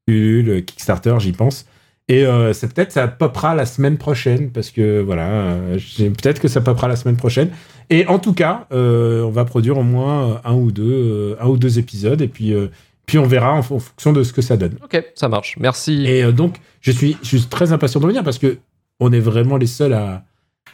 Ulule, 0.07 0.65
Kickstarter, 0.65 1.15
j'y 1.19 1.33
pense. 1.33 1.67
Et 2.09 2.25
euh, 2.25 2.53
c'est 2.53 2.73
peut-être 2.73 2.93
ça 2.93 3.09
popera 3.09 3.55
la 3.55 3.67
semaine 3.67 3.99
prochaine 3.99 4.51
parce 4.51 4.71
que 4.71 5.01
voilà, 5.01 5.29
euh, 5.29 5.79
peut-être 5.99 6.41
que 6.41 6.47
ça 6.47 6.61
popera 6.61 6.87
la 6.87 6.95
semaine 6.95 7.17
prochaine. 7.17 7.51
Et 7.91 8.07
en 8.07 8.21
tout 8.21 8.33
cas, 8.33 8.67
euh, 8.73 9.23
on 9.23 9.31
va 9.31 9.45
produire 9.45 9.79
au 9.79 9.83
moins 9.83 10.41
un 10.45 10.55
ou 10.55 10.71
deux, 10.71 11.37
un 11.41 11.49
ou 11.49 11.57
deux 11.57 11.79
épisodes 11.79 12.21
et 12.21 12.29
puis 12.29 12.55
puis 13.07 13.19
on 13.19 13.27
verra 13.27 13.53
en, 13.55 13.63
fonction 13.63 14.13
de 14.13 14.25
ce 14.25 14.33
que 14.33 14.43
ça 14.43 14.57
donne. 14.57 14.77
Ok, 14.83 15.05
ça 15.15 15.29
marche. 15.29 15.57
Merci. 15.59 16.05
Et 16.07 16.33
donc, 16.33 16.57
je 16.81 16.91
suis, 16.91 17.17
je 17.23 17.37
suis 17.37 17.43
très 17.43 17.73
impatient 17.73 18.01
de 18.01 18.07
revenir 18.07 18.25
parce 18.25 18.39
que 18.39 18.59
on 18.99 19.13
est 19.13 19.21
vraiment 19.21 19.57
les 19.57 19.67
seuls 19.67 19.93
à, 19.93 20.25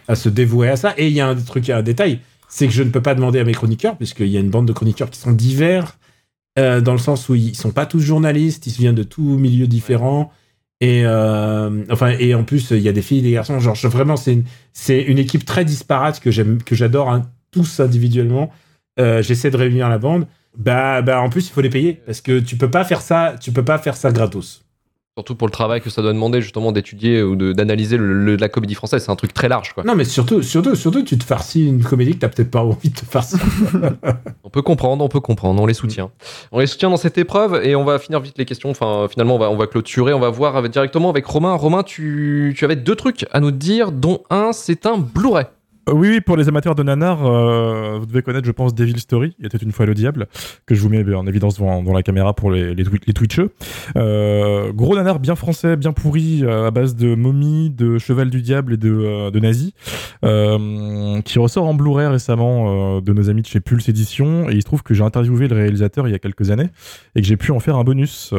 à 0.09 0.14
se 0.14 0.28
dévouer 0.28 0.68
à 0.68 0.76
ça. 0.76 0.94
Et 0.97 1.09
il 1.09 1.12
y 1.12 1.21
a 1.21 1.28
un 1.28 1.35
truc, 1.35 1.68
un 1.68 1.82
détail, 1.82 2.21
c'est 2.52 2.66
que 2.66 2.73
je 2.75 2.82
ne 2.82 2.90
peux 2.90 3.00
pas 3.00 3.14
demander 3.14 3.38
à 3.38 3.44
mes 3.44 3.54
chroniqueurs, 3.54 3.97
puisqu'il 3.97 4.26
y 4.28 4.37
a 4.37 4.40
une 4.40 4.50
bande 4.50 4.68
de 4.68 4.75
chroniqueurs 4.75 5.09
qui 5.09 5.18
sont 5.18 5.32
divers, 5.32 5.99
euh, 6.59 6.82
dans 6.82 6.92
le 6.92 6.99
sens 6.99 7.30
où 7.30 7.35
ils 7.35 7.56
sont 7.56 7.71
pas 7.71 7.87
tous 7.87 8.00
journalistes, 8.00 8.66
ils 8.66 8.75
viennent 8.75 8.94
de 8.94 9.04
tous 9.04 9.38
milieux 9.38 9.66
différents. 9.66 10.30
Et 10.82 11.02
euh, 11.06 11.82
enfin, 11.90 12.11
et 12.11 12.35
en 12.35 12.44
plus, 12.44 12.73
il 12.73 12.80
y 12.80 12.90
a 12.90 12.92
des 12.92 13.00
filles 13.00 13.21
et 13.21 13.23
des 13.23 13.30
garçons. 13.32 13.59
Genre, 13.59 13.75
je- 13.75 13.88
vraiment, 13.88 14.16
c'est 14.16 14.35
une, 15.02 15.18
équipe 15.18 15.47
très 15.47 15.64
disparate 15.64 16.21
que 16.21 16.30
j'aime, 16.30 16.62
que 16.62 16.75
j'adore 16.75 17.09
hein, 17.11 17.23
tous 17.52 17.80
individuellement. 17.80 18.50
Euh, 19.00 19.23
J'essaie 19.23 19.50
de 19.50 19.56
réunir 19.56 19.88
la 19.88 19.97
bande. 19.97 20.26
Bah, 20.59 21.00
bah, 21.00 21.23
en 21.23 21.30
plus, 21.30 21.49
il 21.49 21.52
faut 21.52 21.62
les 21.62 21.71
payer 21.71 22.02
parce 22.04 22.21
que 22.21 22.38
tu 22.38 22.56
peux 22.56 22.71
pas 22.71 22.85
faire 22.85 23.00
ça, 23.00 23.35
tu 23.40 23.50
peux 23.50 23.64
pas 23.64 23.78
faire 23.78 23.97
ça 23.97 24.12
gratos. 24.12 24.62
Surtout 25.19 25.35
pour 25.35 25.47
le 25.47 25.52
travail 25.52 25.83
que 25.83 25.90
ça 25.90 26.00
doit 26.00 26.14
demander 26.14 26.40
justement 26.40 26.73
d'étudier 26.73 27.23
ou 27.23 27.37
d'analyser 27.37 27.99
la 28.00 28.49
comédie 28.49 28.75
française. 28.75 29.04
C'est 29.04 29.11
un 29.12 29.16
truc 29.16 29.35
très 29.35 29.47
large, 29.47 29.75
quoi. 29.75 29.85
Non, 29.85 29.95
mais 29.95 30.04
surtout, 30.07 30.40
surtout, 30.40 30.75
surtout, 30.75 31.02
tu 31.02 31.19
te 31.19 31.25
farcis 31.25 31.66
une 31.66 31.83
comédie 31.85 32.12
que 32.14 32.21
t'as 32.21 32.31
peut-être 32.31 32.50
pas 32.50 32.62
envie 32.62 32.88
de 32.88 32.95
te 32.95 33.04
farcir. 33.04 33.38
On 34.42 34.49
peut 34.49 34.62
comprendre, 34.62 35.04
on 35.04 35.09
peut 35.09 35.21
comprendre, 35.21 35.61
on 35.62 35.66
les 35.66 35.75
soutient. 35.75 36.11
On 36.50 36.61
les 36.61 36.66
soutient 36.66 36.88
dans 36.90 36.97
cette 36.97 37.16
épreuve 37.19 37.61
et 37.62 37.75
on 37.76 37.85
va 37.85 37.99
finir 37.99 38.21
vite 38.21 38.37
les 38.38 38.45
questions. 38.47 38.71
Enfin, 38.71 39.07
finalement, 39.11 39.37
on 39.37 39.38
va, 39.38 39.50
on 39.50 39.57
va 39.57 39.66
clôturer. 39.66 40.12
On 40.14 40.19
va 40.21 40.31
voir 40.31 40.57
avec- 40.57 40.73
directement 40.73 41.11
avec 41.11 41.25
Romain. 41.26 41.54
Romain, 41.54 41.83
tu, 41.83 42.54
tu 42.57 42.64
avais 42.64 42.76
deux 42.76 42.97
trucs 42.97 43.26
à 43.33 43.40
nous 43.40 43.50
dire, 43.50 43.92
dont 43.92 44.23
un, 44.31 44.52
c'est 44.52 44.87
un 44.87 44.97
Blu-ray. 44.99 45.45
Euh, 45.89 45.93
Oui, 45.95 46.09
oui, 46.09 46.21
pour 46.21 46.37
les 46.37 46.49
amateurs 46.49 46.75
de 46.75 46.83
nanar, 46.83 47.25
euh, 47.27 47.97
vous 47.99 48.07
devez 48.07 48.23
connaître, 48.23 48.47
je 48.47 48.53
pense, 48.53 48.75
Devil 48.75 48.99
Story, 49.01 49.35
il 49.41 49.47
était 49.47 49.59
une 49.59 49.73
fois 49.73 49.85
le 49.87 49.95
diable, 49.95 50.29
que 50.67 50.75
je 50.75 50.81
vous 50.81 50.89
mets 50.89 51.03
en 51.15 51.27
évidence 51.27 51.57
devant, 51.59 51.83
devant 51.83 51.95
la 51.95 52.03
caméra 52.05 52.35
pour 52.35 52.51
les, 52.53 52.75
les, 52.75 52.85
twi- 52.85 53.01
les 53.07 53.12
Twitcheux. 53.12 53.51
Euh, 53.97 54.73
gros 54.73 54.95
nanar 54.95 55.19
bien 55.19 55.35
français, 55.35 55.77
bien 55.77 55.93
pourri, 55.93 56.43
euh, 56.45 56.67
à 56.69 56.71
base 56.71 56.95
de 56.95 57.15
momies, 57.17 57.71
de 57.71 57.99
cheval 57.99 58.31
du 58.31 58.43
diable 58.43 58.75
et 58.75 58.77
de, 58.77 59.31
de 59.31 59.41
nazis, 59.41 59.73
euh, 60.25 61.21
qui 61.23 61.39
ressort 61.41 61.67
en 61.67 61.75
Blu-ray 61.75 62.07
récemment 62.07 63.01
de 63.01 63.12
nos 63.12 63.29
amis 63.29 63.43
de 63.43 63.47
chez 63.49 63.61
Pulse 63.61 63.89
Édition. 63.89 64.49
Et 64.51 64.55
il 64.55 64.61
se 64.61 64.67
trouve 64.67 64.83
que 64.85 64.95
j'ai 64.95 65.03
interviewé 65.03 65.49
le 65.49 65.57
réalisateur 65.57 66.07
il 66.07 66.12
y 66.12 66.15
a 66.15 66.19
quelques 66.21 66.51
années 66.51 66.69
et 67.17 67.21
que 67.23 67.27
j'ai 67.27 67.37
pu 67.37 67.51
en 67.51 67.59
faire 67.61 67.77
un 67.77 67.85
bonus 67.85 68.33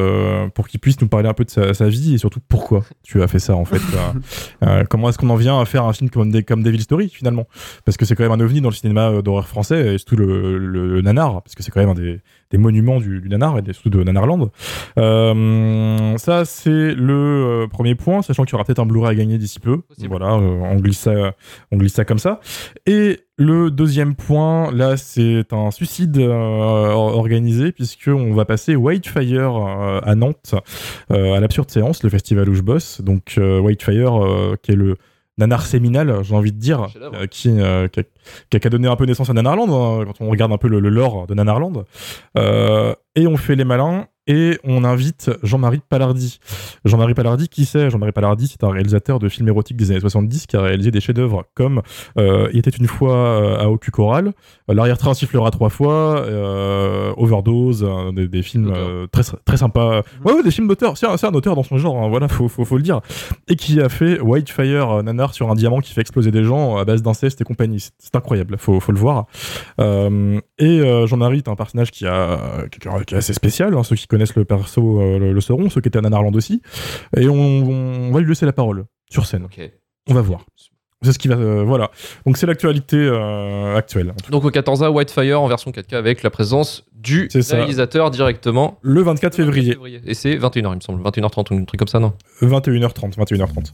pour 0.54 0.66
qu'il 0.68 0.80
puisse 0.80 1.00
nous 1.00 1.08
parler 1.08 1.28
un 1.28 1.34
peu 1.34 1.44
de 1.44 1.50
sa, 1.50 1.74
sa 1.74 1.88
vie 1.88 2.14
et 2.14 2.18
surtout 2.18 2.40
pourquoi 2.48 2.84
tu 3.02 3.22
as 3.22 3.28
fait 3.28 3.38
ça 3.38 3.54
en 3.54 3.64
fait. 3.66 3.80
Comment 4.88 5.08
est-ce 5.10 5.18
qu'on 5.18 5.30
en 5.30 5.36
vient 5.36 5.60
à 5.60 5.64
faire 5.66 5.84
un 5.84 5.92
film 5.92 6.08
comme, 6.08 6.30
des- 6.30 6.42
comme 6.42 6.62
Devil 6.62 6.80
Story 6.80 7.10
finalement? 7.10 7.33
Parce 7.84 7.96
que 7.96 8.04
c'est 8.04 8.14
quand 8.14 8.22
même 8.22 8.32
un 8.32 8.44
ovni 8.44 8.60
dans 8.60 8.68
le 8.70 8.74
cinéma 8.74 9.10
euh, 9.10 9.22
d'horreur 9.22 9.48
français 9.48 9.94
et 9.94 9.98
surtout 9.98 10.16
le, 10.16 10.58
le- 10.58 10.94
le 10.94 11.00
nanar, 11.02 11.42
parce 11.42 11.54
que 11.54 11.62
c'est 11.62 11.70
quand 11.70 11.80
même 11.80 11.88
un 11.90 11.94
des, 11.94 12.20
des 12.50 12.58
monuments 12.58 12.98
du, 13.00 13.20
du 13.20 13.28
nanar 13.28 13.58
et 13.58 13.62
des- 13.62 13.72
surtout 13.72 13.90
de 13.90 14.02
Nanarland. 14.04 14.50
Euh, 14.98 16.16
ça, 16.18 16.44
c'est 16.44 16.94
le 16.94 17.64
euh, 17.64 17.66
premier 17.68 17.94
point, 17.94 18.22
sachant 18.22 18.44
qu'il 18.44 18.52
y 18.52 18.54
aura 18.56 18.64
peut-être 18.64 18.78
un 18.80 18.86
Blu-ray 18.86 19.10
à 19.10 19.14
gagner 19.14 19.38
d'ici 19.38 19.60
peu. 19.60 19.80
Voilà, 20.08 20.34
euh, 20.34 20.38
on, 20.62 20.76
glisse 20.76 20.98
ça, 21.00 21.34
on 21.72 21.76
glisse 21.76 21.94
ça 21.94 22.04
comme 22.04 22.18
ça. 22.18 22.40
Et 22.86 23.20
le 23.36 23.70
deuxième 23.70 24.14
point, 24.14 24.70
là, 24.72 24.96
c'est 24.96 25.52
un 25.52 25.70
suicide 25.70 26.16
euh, 26.18 26.30
or- 26.92 27.16
organisé, 27.16 27.72
puisqu'on 27.72 28.32
va 28.34 28.44
passer 28.44 28.76
Whitefire 28.76 29.56
euh, 29.56 30.00
à 30.04 30.14
Nantes, 30.14 30.54
euh, 31.10 31.34
à 31.34 31.40
l'absurde 31.40 31.70
séance, 31.70 32.02
le 32.02 32.10
festival 32.10 32.48
où 32.48 32.54
je 32.54 32.62
bosse. 32.62 33.00
Donc, 33.00 33.38
Whitefire, 33.38 34.56
qui 34.62 34.72
est 34.72 34.76
le 34.76 34.96
nanar 35.38 35.66
séminal, 35.66 36.22
j'ai 36.22 36.34
envie 36.34 36.52
de 36.52 36.58
dire, 36.58 36.86
euh, 37.00 37.26
qui, 37.26 37.50
euh, 37.50 37.88
qui, 37.88 38.00
a, 38.00 38.02
qui 38.50 38.56
a 38.56 38.60
qu'à 38.60 38.70
donner 38.70 38.88
un 38.88 38.96
peu 38.96 39.04
naissance 39.04 39.30
à 39.30 39.32
Nanarland, 39.32 39.68
hein, 39.68 40.04
quand 40.06 40.24
on 40.24 40.30
regarde 40.30 40.52
un 40.52 40.58
peu 40.58 40.68
le, 40.68 40.80
le 40.80 40.88
lore 40.88 41.26
de 41.26 41.34
Nanarland. 41.34 41.84
Euh, 42.36 42.94
et 43.16 43.26
on 43.26 43.36
fait 43.36 43.56
les 43.56 43.64
malins. 43.64 44.06
Et 44.26 44.58
on 44.64 44.84
invite 44.84 45.30
Jean-Marie 45.42 45.82
Palardi. 45.86 46.38
Jean-Marie 46.84 47.12
Palardi, 47.14 47.48
qui 47.48 47.66
c'est? 47.66 47.90
Jean-Marie 47.90 48.12
Palardi, 48.12 48.48
c'est 48.48 48.64
un 48.64 48.70
réalisateur 48.70 49.18
de 49.18 49.28
films 49.28 49.48
érotiques 49.48 49.76
des 49.76 49.90
années 49.90 50.00
70 50.00 50.46
qui 50.46 50.56
a 50.56 50.62
réalisé 50.62 50.90
des 50.90 51.00
chefs-d'œuvre 51.00 51.44
comme 51.54 51.82
euh, 52.16 52.48
Il 52.52 52.58
était 52.58 52.70
une 52.70 52.86
fois 52.86 53.14
euh, 53.16 53.58
à 53.58 53.68
Ocu 53.68 53.90
Choral, 53.90 54.28
euh, 54.70 54.74
L'arrière-train 54.74 55.12
sifflera 55.12 55.50
trois 55.50 55.68
fois, 55.68 56.20
euh, 56.20 57.12
Overdose, 57.18 57.86
des, 58.14 58.26
des 58.26 58.42
films 58.42 58.72
euh, 58.74 59.06
très 59.12 59.22
très 59.44 59.58
sympas. 59.58 60.00
Ouais, 60.24 60.32
ouais, 60.32 60.42
des 60.42 60.50
films 60.50 60.68
d'auteur. 60.68 60.96
C'est 60.96 61.06
un, 61.06 61.34
auteur 61.34 61.54
dans 61.54 61.62
son 61.62 61.76
genre, 61.76 62.02
hein, 62.02 62.08
voilà, 62.08 62.28
faut, 62.28 62.48
faut, 62.48 62.64
faut 62.64 62.76
le 62.78 62.82
dire. 62.82 63.00
Et 63.48 63.56
qui 63.56 63.80
a 63.80 63.88
fait 63.90 64.20
Whitefire, 64.20 65.02
nanar 65.02 65.34
sur 65.34 65.50
un 65.50 65.54
diamant 65.54 65.80
qui 65.80 65.92
fait 65.92 66.00
exploser 66.00 66.30
des 66.30 66.44
gens 66.44 66.76
à 66.78 66.84
base 66.86 67.02
d'inceste 67.02 67.40
et 67.42 67.44
compagnie. 67.44 67.80
C'est- 67.80 68.14
incroyable, 68.16 68.56
faut, 68.58 68.78
faut 68.80 68.92
le 68.92 68.98
voir. 68.98 69.26
Et 69.78 71.06
Jean-Marie 71.06 71.38
est 71.38 71.48
un 71.48 71.56
personnage 71.56 71.90
qui, 71.90 72.06
a, 72.06 72.38
qui, 72.70 72.78
qui 73.06 73.14
est 73.14 73.18
assez 73.18 73.32
spécial. 73.34 73.74
hein. 73.74 73.82
Ceux 73.82 73.96
qui 73.96 74.06
connaissent 74.14 74.36
le 74.36 74.44
perso 74.44 75.00
euh, 75.00 75.18
le, 75.18 75.32
le 75.32 75.40
sauront, 75.40 75.68
ceux 75.70 75.80
qui 75.80 75.88
étaient 75.88 75.98
à 75.98 76.02
Nanarland 76.02 76.34
aussi. 76.36 76.62
Et 77.16 77.28
on, 77.28 77.34
on 77.34 78.12
va 78.12 78.20
lui 78.20 78.28
laisser 78.28 78.46
la 78.46 78.52
parole 78.52 78.84
sur 79.10 79.26
scène. 79.26 79.46
On 80.08 80.14
va 80.14 80.20
voir. 80.22 80.44
C'est 81.02 81.12
ce 81.12 81.18
qui 81.18 81.28
va. 81.28 81.34
euh, 81.34 81.64
voilà. 81.64 81.90
Donc 82.24 82.36
c'est 82.38 82.46
l'actualité 82.46 82.96
euh, 82.96 83.76
actuelle. 83.76 84.14
Donc 84.30 84.44
au 84.44 84.50
14A, 84.50 84.88
Whitefire 84.88 85.40
en 85.40 85.48
version 85.48 85.70
4K 85.70 85.96
avec 85.96 86.22
la 86.22 86.30
présence 86.30 86.86
du 86.94 87.28
réalisateur 87.58 88.10
directement. 88.10 88.78
Le 88.80 89.02
24 89.02 89.34
février, 89.34 89.76
Et 90.06 90.14
c'est 90.14 90.36
21h, 90.36 90.70
il 90.72 90.76
me 90.76 90.80
semble. 90.80 91.02
21h30 91.02 91.52
ou 91.52 91.58
un 91.60 91.64
truc 91.64 91.78
comme 91.78 91.88
ça, 91.88 91.98
non? 92.00 92.14
21h30. 92.40 93.16
21h30. 93.18 93.72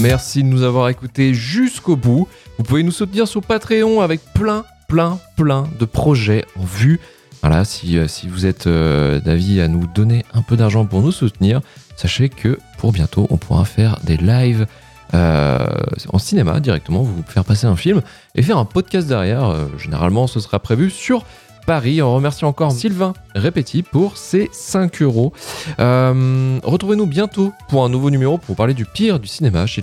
Merci 0.00 0.42
de 0.42 0.48
nous 0.48 0.62
avoir 0.62 0.88
écoutés 0.88 1.34
jusqu'au 1.34 1.94
bout. 1.94 2.26
Vous 2.56 2.64
pouvez 2.64 2.82
nous 2.82 2.90
soutenir 2.90 3.28
sur 3.28 3.42
Patreon 3.42 4.00
avec 4.00 4.22
plein, 4.32 4.64
plein, 4.88 5.18
plein 5.36 5.68
de 5.78 5.84
projets 5.84 6.46
en 6.58 6.64
vue. 6.64 7.00
Voilà, 7.42 7.66
si, 7.66 7.98
euh, 7.98 8.06
vous 8.26 8.46
êtes 8.46 8.66
euh, 8.66 9.20
d'avis 9.20 9.60
à 9.60 9.68
nous 9.68 9.86
donner 9.86 10.24
un 10.32 10.40
peu 10.40 10.56
d'argent 10.56 10.86
pour 10.86 11.02
nous 11.02 11.12
soutenir, 11.12 11.60
sachez 11.96 12.30
que 12.30 12.58
pour 12.78 12.92
bientôt, 12.92 13.26
on 13.28 13.36
pourra 13.36 13.66
faire 13.66 13.98
des 14.02 14.16
lives 14.16 14.66
euh, 15.12 15.66
en 16.08 16.18
cinéma 16.18 16.60
directement, 16.60 17.02
vous 17.02 17.22
faire 17.26 17.44
passer 17.44 17.66
un 17.66 17.76
film 17.76 18.00
et 18.34 18.40
faire 18.40 18.56
un 18.56 18.64
podcast 18.64 19.06
derrière. 19.06 19.54
Généralement, 19.76 20.26
ce 20.26 20.40
sera 20.40 20.60
prévu 20.60 20.88
sur 20.88 21.26
Paris. 21.66 22.02
On 22.02 22.14
remercie 22.14 22.44
encore 22.44 22.72
Sylvain 22.72 23.12
Répéti 23.34 23.82
pour 23.82 24.16
ses 24.16 24.48
5 24.52 25.02
euros. 25.02 25.32
Euh, 25.78 26.58
Retrouvez-nous 26.62 27.06
bientôt 27.06 27.52
pour 27.68 27.84
un 27.84 27.88
nouveau 27.88 28.10
numéro 28.10 28.38
pour 28.38 28.56
parler 28.56 28.74
du 28.74 28.84
pire 28.84 29.18
du 29.20 29.28
cinéma 29.28 29.66
chez 29.66 29.82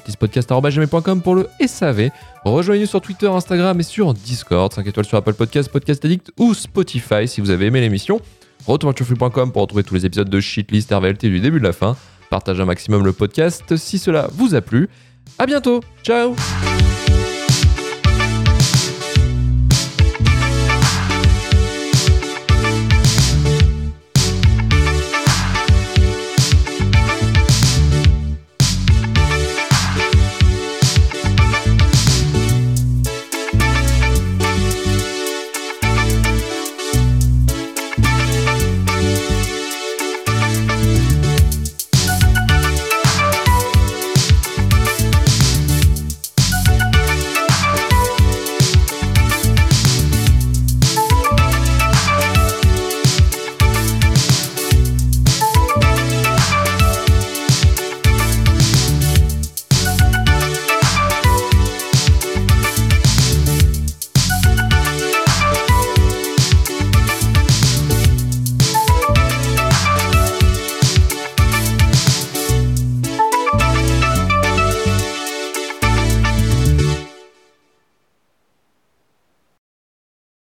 pour 1.24 1.36
le 1.36 1.50
SAV. 1.65 2.10
Rejoignez-nous 2.46 2.88
sur 2.88 3.01
Twitter, 3.01 3.27
Instagram 3.27 3.79
et 3.79 3.84
sur 3.84 4.13
Discord. 4.13 4.72
5 4.74 4.88
étoiles 4.88 5.05
sur 5.05 5.17
Apple 5.17 5.34
Podcast, 5.34 5.69
Podcast 5.69 6.03
Addict 6.05 6.31
ou 6.38 6.53
Spotify 6.53 7.27
si 7.27 7.41
vous 7.41 7.50
avez 7.50 7.67
aimé 7.67 7.81
l'émission. 7.81 8.22
Retournesurfree.com 8.65 9.51
pour 9.51 9.62
retrouver 9.62 9.84
tous 9.84 9.96
les 9.96 10.05
épisodes 10.05 10.29
de 10.29 10.39
Shitlist 10.39 10.91
RVLT 10.91 11.27
du 11.29 11.39
début 11.39 11.60
de 11.60 11.65
la 11.65 11.74
fin. 11.74 11.96
Partagez 12.29 12.62
un 12.62 12.65
maximum 12.65 13.05
le 13.05 13.13
podcast 13.13 13.77
si 13.77 13.98
cela 14.00 14.27
vous 14.34 14.55
a 14.55 14.62
plu. 14.62 14.89
À 15.39 15.46
bientôt. 15.46 15.81
Ciao 16.03 16.36